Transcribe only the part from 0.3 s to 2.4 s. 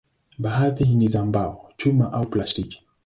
Baadhi ni za mbao, chuma au